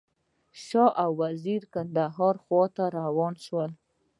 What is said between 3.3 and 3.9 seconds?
شول.